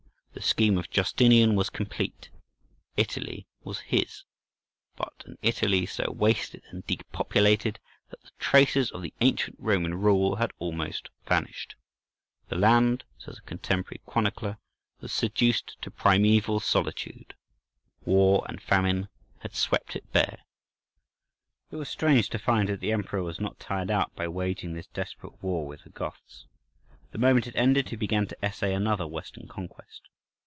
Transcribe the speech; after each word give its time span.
The 0.33 0.41
scheme 0.47 0.77
of 0.77 0.89
Justinian 0.89 1.55
was 1.55 1.69
complete. 1.69 2.29
Italy 2.95 3.45
was 3.65 3.79
his; 3.81 4.23
but 4.95 5.13
an 5.25 5.37
Italy 5.43 5.85
so 5.85 6.09
wasted 6.09 6.63
and 6.69 6.87
depopulated, 6.87 7.79
that 8.09 8.21
the 8.21 8.31
traces 8.39 8.89
of 8.91 9.01
the 9.03 9.13
ancient 9.19 9.57
Roman 9.59 9.93
rule 9.93 10.37
had 10.37 10.53
almost 10.57 11.09
vanished. 11.27 11.75
"The 12.47 12.55
land," 12.55 13.03
says 13.19 13.37
a 13.37 13.41
contemporary 13.41 13.99
chronicler, 14.05 14.57
"was 15.01 15.21
reduced 15.21 15.77
to 15.81 15.91
primeval 15.91 16.61
solitude"—war 16.61 18.45
and 18.47 18.61
famine 18.63 19.09
had 19.39 19.53
swept 19.53 19.97
it 19.97 20.09
bare. 20.13 20.39
Details 20.39 20.41
Of 20.41 20.47
St. 20.47 21.69
Sophia. 21.69 21.79
It 21.79 21.81
is 21.81 21.89
strange 21.91 22.29
to 22.29 22.39
find 22.39 22.69
that 22.69 22.79
the 22.79 22.93
Emperor 22.93 23.21
was 23.21 23.41
not 23.41 23.59
tired 23.59 23.91
out 23.91 24.15
by 24.15 24.27
waging 24.29 24.73
this 24.73 24.87
desperate 24.87 25.43
war 25.43 25.67
with 25.67 25.83
the 25.83 25.89
Goths; 25.89 26.45
the 27.11 27.17
moment 27.19 27.47
it 27.47 27.55
ended 27.57 27.89
he 27.89 27.95
began 27.97 28.25
to 28.27 28.43
essay 28.45 28.73
another 28.73 29.05
western 29.05 29.47
conquest. 29.49 30.03